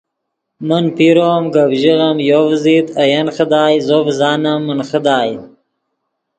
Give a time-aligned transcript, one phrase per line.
[0.67, 5.33] من پیرو ام گپ ژیغیم یو ڤزیت اے ین خدائے زو ڤزانیم من خدائے